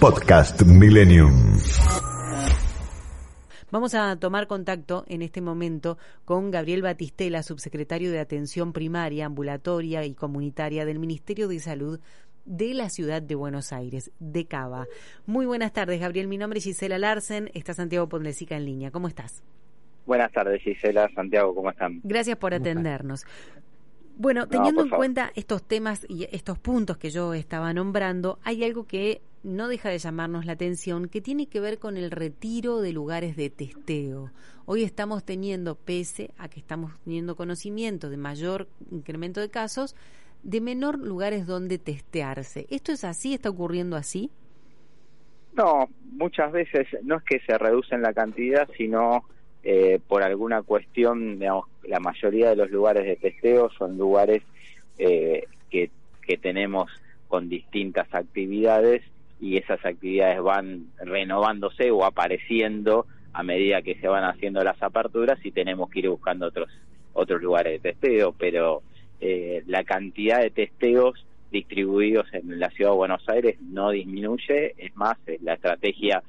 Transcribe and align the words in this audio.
Podcast 0.00 0.62
Millennium. 0.62 1.58
Vamos 3.72 3.94
a 3.96 4.14
tomar 4.14 4.46
contacto 4.46 5.04
en 5.08 5.22
este 5.22 5.40
momento 5.40 5.98
con 6.24 6.52
Gabriel 6.52 6.82
Batistela, 6.82 7.42
subsecretario 7.42 8.12
de 8.12 8.20
Atención 8.20 8.72
Primaria, 8.72 9.26
Ambulatoria 9.26 10.04
y 10.04 10.14
Comunitaria 10.14 10.84
del 10.84 11.00
Ministerio 11.00 11.48
de 11.48 11.58
Salud 11.58 11.98
de 12.44 12.74
la 12.74 12.90
ciudad 12.90 13.22
de 13.22 13.34
Buenos 13.34 13.72
Aires, 13.72 14.12
de 14.20 14.46
Cava. 14.46 14.86
Muy 15.26 15.46
buenas 15.46 15.72
tardes, 15.72 16.00
Gabriel. 16.00 16.28
Mi 16.28 16.38
nombre 16.38 16.60
es 16.60 16.64
Gisela 16.64 16.98
Larsen. 16.98 17.50
Está 17.52 17.74
Santiago 17.74 18.08
Pondlesica 18.08 18.56
en 18.56 18.66
línea. 18.66 18.92
¿Cómo 18.92 19.08
estás? 19.08 19.42
Buenas 20.06 20.30
tardes, 20.30 20.62
Gisela. 20.62 21.10
Santiago, 21.12 21.56
¿cómo 21.56 21.70
están? 21.70 22.00
Gracias 22.04 22.38
por 22.38 22.54
atendernos. 22.54 23.26
Bueno, 24.16 24.46
teniendo 24.46 24.82
en 24.82 24.90
cuenta 24.90 25.32
estos 25.34 25.62
temas 25.62 26.06
y 26.08 26.28
estos 26.30 26.58
puntos 26.58 26.98
que 26.98 27.10
yo 27.10 27.34
estaba 27.34 27.72
nombrando, 27.72 28.38
hay 28.44 28.64
algo 28.64 28.86
que 28.86 29.22
no 29.42 29.68
deja 29.68 29.88
de 29.88 29.98
llamarnos 29.98 30.46
la 30.46 30.52
atención, 30.52 31.08
que 31.08 31.20
tiene 31.20 31.46
que 31.46 31.60
ver 31.60 31.78
con 31.78 31.96
el 31.96 32.10
retiro 32.10 32.80
de 32.80 32.92
lugares 32.92 33.36
de 33.36 33.50
testeo. 33.50 34.30
Hoy 34.66 34.82
estamos 34.82 35.24
teniendo, 35.24 35.76
pese 35.76 36.30
a 36.38 36.48
que 36.48 36.60
estamos 36.60 36.92
teniendo 37.04 37.36
conocimiento 37.36 38.10
de 38.10 38.16
mayor 38.16 38.68
incremento 38.90 39.40
de 39.40 39.50
casos, 39.50 39.94
de 40.42 40.60
menor 40.60 40.98
lugares 40.98 41.46
donde 41.46 41.78
testearse. 41.78 42.66
¿Esto 42.70 42.92
es 42.92 43.04
así? 43.04 43.34
¿Está 43.34 43.50
ocurriendo 43.50 43.96
así? 43.96 44.30
No, 45.54 45.88
muchas 46.12 46.52
veces 46.52 46.86
no 47.02 47.16
es 47.16 47.22
que 47.24 47.40
se 47.40 47.56
reducen 47.58 48.02
la 48.02 48.12
cantidad, 48.12 48.68
sino 48.76 49.24
eh, 49.62 50.00
por 50.06 50.22
alguna 50.22 50.62
cuestión, 50.62 51.38
digamos, 51.38 51.66
la 51.84 51.98
mayoría 51.98 52.50
de 52.50 52.56
los 52.56 52.70
lugares 52.70 53.04
de 53.04 53.16
testeo 53.16 53.70
son 53.70 53.96
lugares 53.96 54.42
eh, 54.98 55.44
que, 55.70 55.90
que 56.22 56.36
tenemos 56.36 56.90
con 57.28 57.48
distintas 57.48 58.12
actividades 58.12 59.02
y 59.40 59.56
esas 59.56 59.84
actividades 59.84 60.42
van 60.42 60.86
renovándose 60.98 61.90
o 61.90 62.04
apareciendo 62.04 63.06
a 63.32 63.42
medida 63.42 63.82
que 63.82 63.94
se 63.96 64.08
van 64.08 64.24
haciendo 64.24 64.62
las 64.64 64.82
aperturas 64.82 65.38
y 65.44 65.52
tenemos 65.52 65.90
que 65.90 66.00
ir 66.00 66.08
buscando 66.08 66.46
otros 66.46 66.70
otros 67.12 67.42
lugares 67.42 67.82
de 67.82 67.92
testeo, 67.92 68.32
pero 68.32 68.82
eh, 69.20 69.64
la 69.66 69.82
cantidad 69.82 70.40
de 70.40 70.50
testeos 70.50 71.26
distribuidos 71.50 72.26
en 72.32 72.60
la 72.60 72.70
ciudad 72.70 72.92
de 72.92 72.96
Buenos 72.96 73.28
Aires 73.28 73.60
no 73.60 73.90
disminuye, 73.90 74.74
es 74.76 74.94
más, 74.96 75.16
la 75.40 75.54
estrategia 75.54 76.22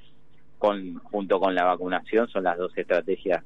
con, 0.58 0.96
junto 0.96 1.40
con 1.40 1.54
la 1.54 1.66
vacunación 1.66 2.28
son 2.30 2.44
las 2.46 2.58
dos 2.58 2.76
estrategias 2.78 3.44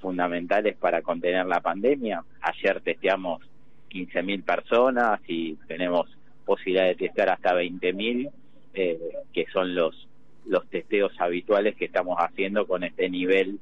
fundamentales 0.00 0.76
para 0.76 1.00
contener 1.00 1.46
la 1.46 1.60
pandemia. 1.60 2.24
Ayer 2.40 2.80
testeamos 2.80 3.40
15.000 3.90 4.44
personas 4.44 5.20
y 5.26 5.54
tenemos 5.68 6.10
posibilidad 6.44 6.86
de 6.86 6.96
testear 6.96 7.30
hasta 7.30 7.54
20.000, 7.54 8.30
eh, 8.74 8.98
que 9.32 9.46
son 9.52 9.74
los, 9.74 10.08
los 10.46 10.68
testeos 10.68 11.12
habituales 11.18 11.76
que 11.76 11.86
estamos 11.86 12.16
haciendo 12.18 12.66
con 12.66 12.84
este 12.84 13.08
nivel 13.08 13.58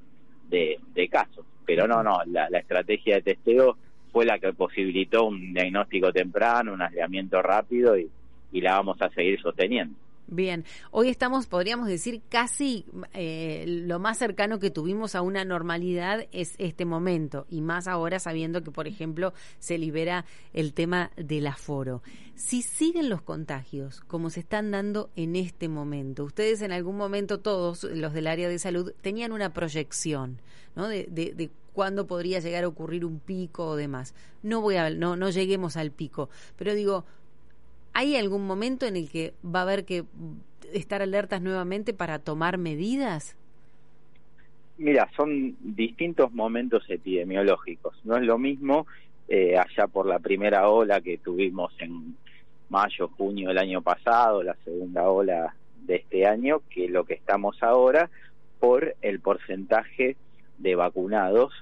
de, 0.48 0.78
de 0.94 1.08
casos. 1.08 1.44
Pero 1.66 1.86
no, 1.86 2.02
no, 2.02 2.20
la, 2.26 2.50
la 2.50 2.58
estrategia 2.58 3.16
de 3.16 3.22
testeo 3.22 3.76
fue 4.12 4.24
la 4.24 4.38
que 4.38 4.52
posibilitó 4.52 5.24
un 5.24 5.54
diagnóstico 5.54 6.12
temprano, 6.12 6.72
un 6.72 6.82
aislamiento 6.82 7.40
rápido 7.42 7.96
y, 7.96 8.10
y 8.52 8.60
la 8.60 8.72
vamos 8.72 9.00
a 9.02 9.10
seguir 9.10 9.40
sosteniendo. 9.40 9.94
Bien, 10.32 10.64
hoy 10.92 11.08
estamos, 11.08 11.48
podríamos 11.48 11.88
decir, 11.88 12.22
casi 12.28 12.86
eh, 13.14 13.64
lo 13.66 13.98
más 13.98 14.16
cercano 14.16 14.60
que 14.60 14.70
tuvimos 14.70 15.16
a 15.16 15.22
una 15.22 15.44
normalidad 15.44 16.28
es 16.30 16.54
este 16.58 16.84
momento, 16.84 17.46
y 17.50 17.62
más 17.62 17.88
ahora 17.88 18.20
sabiendo 18.20 18.62
que, 18.62 18.70
por 18.70 18.86
ejemplo, 18.86 19.34
se 19.58 19.76
libera 19.76 20.24
el 20.52 20.72
tema 20.72 21.10
del 21.16 21.48
aforo. 21.48 22.04
Si 22.36 22.62
siguen 22.62 23.08
los 23.08 23.22
contagios 23.22 24.02
como 24.02 24.30
se 24.30 24.38
están 24.38 24.70
dando 24.70 25.10
en 25.16 25.34
este 25.34 25.68
momento, 25.68 26.22
ustedes 26.22 26.62
en 26.62 26.70
algún 26.70 26.96
momento, 26.96 27.40
todos 27.40 27.82
los 27.82 28.12
del 28.12 28.28
área 28.28 28.48
de 28.48 28.60
salud, 28.60 28.92
tenían 29.00 29.32
una 29.32 29.52
proyección 29.52 30.40
¿no? 30.76 30.86
de, 30.86 31.08
de, 31.10 31.34
de 31.34 31.50
cuándo 31.72 32.06
podría 32.06 32.38
llegar 32.38 32.62
a 32.62 32.68
ocurrir 32.68 33.04
un 33.04 33.18
pico 33.18 33.66
o 33.66 33.74
demás. 33.76 34.14
No, 34.44 34.60
voy 34.60 34.76
a, 34.76 34.90
no, 34.90 35.16
no 35.16 35.30
lleguemos 35.30 35.76
al 35.76 35.90
pico, 35.90 36.30
pero 36.56 36.74
digo, 36.74 37.04
¿Hay 37.92 38.16
algún 38.16 38.46
momento 38.46 38.86
en 38.86 38.96
el 38.96 39.10
que 39.10 39.34
va 39.44 39.60
a 39.60 39.62
haber 39.62 39.84
que 39.84 40.04
estar 40.72 41.02
alertas 41.02 41.42
nuevamente 41.42 41.92
para 41.92 42.18
tomar 42.18 42.58
medidas? 42.58 43.36
Mira, 44.78 45.10
son 45.16 45.56
distintos 45.60 46.32
momentos 46.32 46.84
epidemiológicos. 46.88 47.94
No 48.04 48.16
es 48.16 48.22
lo 48.22 48.38
mismo 48.38 48.86
eh, 49.28 49.58
allá 49.58 49.86
por 49.86 50.06
la 50.06 50.18
primera 50.18 50.68
ola 50.68 51.00
que 51.00 51.18
tuvimos 51.18 51.72
en 51.80 52.16
mayo, 52.68 53.08
junio 53.08 53.48
del 53.48 53.58
año 53.58 53.82
pasado, 53.82 54.42
la 54.42 54.56
segunda 54.64 55.10
ola 55.10 55.54
de 55.82 55.96
este 55.96 56.26
año, 56.26 56.62
que 56.70 56.88
lo 56.88 57.04
que 57.04 57.14
estamos 57.14 57.62
ahora 57.62 58.08
por 58.58 58.94
el 59.02 59.20
porcentaje 59.20 60.16
de 60.58 60.74
vacunados. 60.76 61.52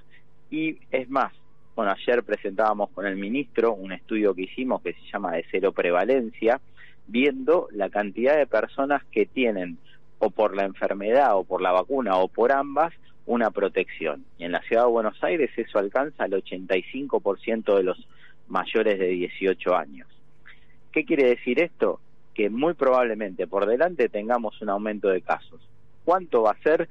Y 0.49 0.77
es 0.91 1.09
más, 1.09 1.33
bueno, 1.75 1.91
ayer 1.91 2.23
presentábamos 2.23 2.89
con 2.89 3.05
el 3.05 3.15
ministro 3.15 3.73
un 3.73 3.91
estudio 3.91 4.33
que 4.33 4.43
hicimos 4.43 4.81
que 4.81 4.93
se 4.93 5.01
llama 5.11 5.33
de 5.33 5.45
cero 5.49 5.71
prevalencia, 5.71 6.59
viendo 7.07 7.67
la 7.71 7.89
cantidad 7.89 8.37
de 8.37 8.47
personas 8.47 9.03
que 9.11 9.25
tienen 9.25 9.77
o 10.19 10.29
por 10.29 10.55
la 10.55 10.65
enfermedad 10.65 11.37
o 11.37 11.43
por 11.43 11.61
la 11.61 11.71
vacuna 11.71 12.17
o 12.17 12.27
por 12.27 12.51
ambas 12.51 12.93
una 13.25 13.51
protección. 13.51 14.25
Y 14.37 14.45
en 14.45 14.51
la 14.51 14.61
ciudad 14.61 14.85
de 14.85 14.91
Buenos 14.91 15.23
Aires 15.23 15.51
eso 15.55 15.79
alcanza 15.79 16.25
el 16.25 16.31
85% 16.31 17.77
de 17.77 17.83
los 17.83 18.07
mayores 18.47 18.99
de 18.99 19.07
18 19.07 19.75
años. 19.75 20.07
¿Qué 20.91 21.05
quiere 21.05 21.29
decir 21.29 21.59
esto? 21.59 21.99
Que 22.33 22.49
muy 22.49 22.73
probablemente 22.73 23.47
por 23.47 23.67
delante 23.67 24.09
tengamos 24.09 24.59
un 24.61 24.69
aumento 24.69 25.09
de 25.09 25.21
casos. 25.21 25.61
¿Cuánto 26.03 26.41
va 26.41 26.51
a 26.51 26.63
ser? 26.63 26.89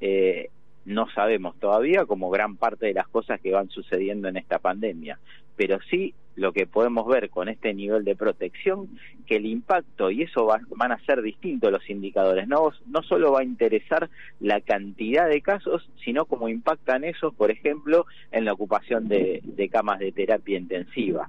Eh, 0.00 0.50
no 0.84 1.08
sabemos 1.10 1.58
todavía, 1.58 2.06
como 2.06 2.30
gran 2.30 2.56
parte 2.56 2.86
de 2.86 2.94
las 2.94 3.08
cosas 3.08 3.40
que 3.40 3.52
van 3.52 3.68
sucediendo 3.68 4.28
en 4.28 4.36
esta 4.36 4.58
pandemia. 4.58 5.18
Pero 5.56 5.78
sí 5.90 6.14
lo 6.36 6.52
que 6.52 6.66
podemos 6.66 7.06
ver 7.06 7.28
con 7.28 7.48
este 7.48 7.74
nivel 7.74 8.02
de 8.04 8.16
protección, 8.16 8.88
que 9.26 9.36
el 9.36 9.46
impacto, 9.46 10.10
y 10.10 10.22
eso 10.22 10.46
van 10.46 10.92
a 10.92 11.04
ser 11.04 11.20
distintos 11.20 11.70
los 11.70 11.88
indicadores, 11.90 12.48
no, 12.48 12.72
no 12.86 13.02
solo 13.02 13.32
va 13.32 13.40
a 13.40 13.44
interesar 13.44 14.08
la 14.40 14.60
cantidad 14.62 15.28
de 15.28 15.42
casos, 15.42 15.90
sino 16.02 16.24
cómo 16.24 16.48
impactan 16.48 17.04
esos, 17.04 17.34
por 17.34 17.50
ejemplo, 17.50 18.06
en 18.32 18.46
la 18.46 18.54
ocupación 18.54 19.06
de, 19.08 19.42
camas 19.70 19.98
de 19.98 20.12
terapia 20.12 20.58
intensiva. 20.58 21.26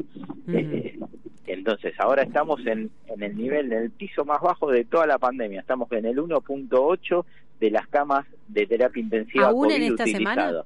Eh, 0.47 0.97
entonces, 1.47 1.93
ahora 1.99 2.23
estamos 2.23 2.65
en, 2.65 2.89
en 3.07 3.23
el 3.23 3.35
nivel, 3.35 3.73
en 3.73 3.83
el 3.83 3.91
piso 3.91 4.23
más 4.23 4.39
bajo 4.41 4.71
de 4.71 4.85
toda 4.85 5.05
la 5.05 5.19
pandemia, 5.19 5.59
estamos 5.59 5.91
en 5.91 6.05
el 6.05 6.17
1.8 6.17 7.25
de 7.61 7.71
las 7.71 7.87
camas 7.87 8.25
de 8.49 8.65
terapia 8.65 9.01
intensiva 9.01 9.47
¿Aún 9.47 9.69
COVID 9.69 9.75
en 9.75 9.83
esta 9.83 10.05
semana? 10.05 10.63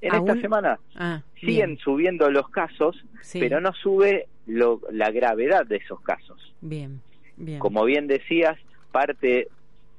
En 0.00 0.14
esta 0.14 0.40
semana 0.40 0.78
ah, 0.96 1.20
siguen 1.38 1.70
bien. 1.70 1.78
subiendo 1.78 2.30
los 2.30 2.48
casos, 2.48 3.04
Sí. 3.20 3.38
pero 3.38 3.60
no 3.60 3.72
sube 3.72 4.26
lo, 4.46 4.80
la 4.90 5.10
gravedad 5.10 5.66
de 5.66 5.76
esos 5.76 6.00
casos. 6.00 6.54
Bien, 6.60 7.00
bien. 7.36 7.58
Como 7.58 7.84
bien 7.84 8.06
decías, 8.06 8.56
parte 8.90 9.48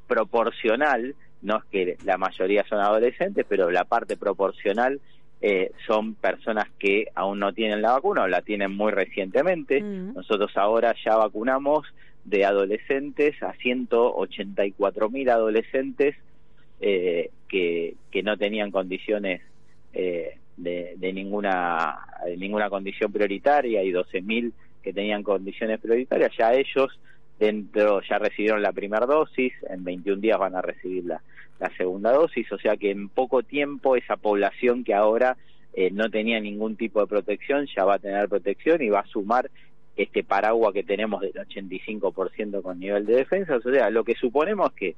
proporcional, 0.07 1.15
no 1.41 1.57
es 1.57 1.63
que 1.65 1.97
la 2.03 2.17
mayoría 2.17 2.65
son 2.67 2.79
adolescentes, 2.79 3.45
pero 3.47 3.69
la 3.71 3.85
parte 3.85 4.17
proporcional 4.17 4.99
eh, 5.41 5.71
son 5.87 6.15
personas 6.15 6.67
que 6.79 7.07
aún 7.15 7.39
no 7.39 7.53
tienen 7.53 7.81
la 7.81 7.91
vacuna 7.93 8.23
o 8.23 8.27
la 8.27 8.41
tienen 8.41 8.71
muy 8.75 8.91
recientemente. 8.91 9.81
Mm. 9.81 10.13
Nosotros 10.15 10.51
ahora 10.55 10.95
ya 11.03 11.15
vacunamos 11.15 11.85
de 12.25 12.45
adolescentes 12.45 13.41
a 13.43 13.53
184 13.53 15.09
mil 15.09 15.29
adolescentes 15.29 16.15
eh, 16.79 17.29
que, 17.47 17.95
que 18.11 18.23
no 18.23 18.37
tenían 18.37 18.71
condiciones 18.71 19.41
eh, 19.93 20.37
de, 20.57 20.93
de 20.97 21.13
ninguna 21.13 21.99
de 22.25 22.37
ninguna 22.37 22.69
condición 22.69 23.11
prioritaria 23.11 23.83
y 23.83 23.91
12.000 23.91 24.51
que 24.81 24.93
tenían 24.93 25.23
condiciones 25.23 25.79
prioritarias, 25.79 26.31
ya 26.37 26.53
ellos 26.53 26.99
dentro 27.39 28.01
ya 28.01 28.17
recibieron 28.19 28.61
la 28.61 28.71
primera 28.71 29.05
dosis, 29.05 29.53
en 29.69 29.83
21 29.83 30.21
días 30.21 30.37
van 30.37 30.55
a 30.55 30.61
recibir 30.61 31.05
la, 31.05 31.21
la 31.59 31.69
segunda 31.77 32.11
dosis, 32.11 32.51
o 32.51 32.57
sea 32.57 32.77
que 32.77 32.91
en 32.91 33.09
poco 33.09 33.43
tiempo 33.43 33.95
esa 33.95 34.17
población 34.17 34.83
que 34.83 34.93
ahora 34.93 35.37
eh, 35.73 35.89
no 35.91 36.09
tenía 36.09 36.39
ningún 36.39 36.75
tipo 36.75 37.01
de 37.01 37.07
protección 37.07 37.67
ya 37.75 37.83
va 37.83 37.95
a 37.95 37.99
tener 37.99 38.29
protección 38.29 38.81
y 38.81 38.89
va 38.89 38.99
a 38.99 39.07
sumar 39.07 39.49
este 39.95 40.23
paraguas 40.23 40.73
que 40.73 40.83
tenemos 40.83 41.21
del 41.21 41.33
85% 41.33 42.61
con 42.61 42.79
nivel 42.79 43.05
de 43.05 43.15
defensa. 43.15 43.57
O 43.57 43.61
sea, 43.61 43.89
lo 43.89 44.03
que 44.03 44.15
suponemos 44.15 44.71
es 44.71 44.75
que 44.75 44.95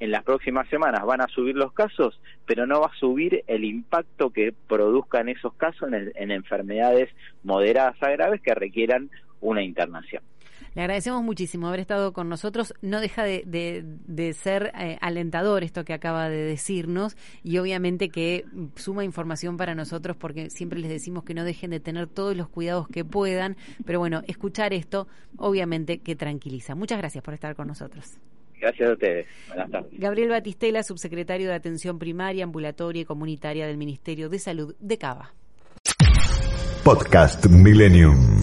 en 0.00 0.10
las 0.10 0.24
próximas 0.24 0.68
semanas 0.68 1.04
van 1.04 1.20
a 1.20 1.28
subir 1.28 1.54
los 1.54 1.72
casos, 1.72 2.18
pero 2.46 2.66
no 2.66 2.80
va 2.80 2.86
a 2.86 2.98
subir 2.98 3.44
el 3.46 3.64
impacto 3.64 4.30
que 4.30 4.52
produzcan 4.66 5.28
esos 5.28 5.52
casos 5.54 5.90
en, 5.92 6.30
enfermedades 6.30 7.10
moderadas 7.42 8.02
a 8.02 8.10
graves 8.10 8.40
que 8.40 8.54
requieran 8.54 9.10
una 9.40 9.62
internación. 9.62 10.22
Le 10.74 10.82
agradecemos 10.82 11.22
muchísimo 11.22 11.68
haber 11.68 11.80
estado 11.80 12.12
con 12.12 12.28
nosotros. 12.28 12.74
No 12.82 13.00
deja 13.00 13.24
de, 13.24 14.34
ser 14.34 14.72
eh, 14.78 14.98
alentador 15.00 15.64
esto 15.64 15.84
que 15.84 15.92
acaba 15.92 16.28
de 16.28 16.42
decirnos 16.44 17.16
y 17.42 17.58
obviamente 17.58 18.08
que 18.08 18.44
suma 18.76 19.04
información 19.04 19.56
para 19.56 19.74
nosotros 19.74 20.16
porque 20.16 20.50
siempre 20.50 20.78
les 20.78 20.90
decimos 20.90 21.24
que 21.24 21.34
no 21.34 21.44
dejen 21.44 21.70
de 21.70 21.80
tener 21.80 22.06
todos 22.06 22.36
los 22.36 22.48
cuidados 22.48 22.88
que 22.88 23.04
puedan. 23.04 23.56
Pero 23.84 23.98
bueno, 23.98 24.22
escuchar 24.26 24.72
esto 24.72 25.08
obviamente 25.36 25.98
que 25.98 26.14
tranquiliza. 26.16 26.74
Muchas 26.74 26.98
gracias 26.98 27.24
por 27.24 27.34
estar 27.34 27.54
con 27.56 27.66
nosotros. 27.66 28.18
Gracias 28.60 28.90
a 28.90 28.92
ustedes. 28.92 29.26
Buenas 29.48 29.70
tardes. 29.70 29.90
Gabriel 29.98 30.28
Batistela, 30.28 30.82
subsecretario 30.82 31.48
de 31.48 31.54
Atención 31.54 31.98
Primaria, 31.98 32.44
Ambulatoria 32.44 33.02
y 33.02 33.04
Comunitaria 33.04 33.66
del 33.66 33.78
Ministerio 33.78 34.28
de 34.28 34.38
Salud 34.38 34.74
de 34.78 34.98
Cava. 34.98 35.32
Podcast 36.84 37.46
Millennium. 37.46 38.42